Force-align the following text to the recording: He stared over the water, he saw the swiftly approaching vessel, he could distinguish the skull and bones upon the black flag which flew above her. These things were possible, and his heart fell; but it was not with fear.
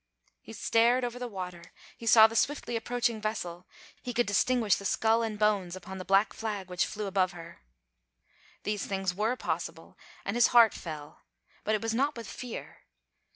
He 0.41 0.53
stared 0.53 1.03
over 1.03 1.19
the 1.19 1.27
water, 1.27 1.61
he 1.95 2.07
saw 2.07 2.25
the 2.25 2.35
swiftly 2.35 2.75
approaching 2.75 3.21
vessel, 3.21 3.67
he 4.01 4.15
could 4.15 4.25
distinguish 4.25 4.73
the 4.77 4.83
skull 4.83 5.21
and 5.21 5.37
bones 5.37 5.75
upon 5.75 5.99
the 5.99 6.03
black 6.05 6.33
flag 6.33 6.71
which 6.71 6.87
flew 6.87 7.05
above 7.05 7.33
her. 7.33 7.61
These 8.63 8.87
things 8.87 9.13
were 9.13 9.35
possible, 9.35 9.95
and 10.25 10.35
his 10.35 10.47
heart 10.57 10.73
fell; 10.73 11.19
but 11.63 11.75
it 11.75 11.83
was 11.83 11.93
not 11.93 12.17
with 12.17 12.27
fear. 12.27 12.79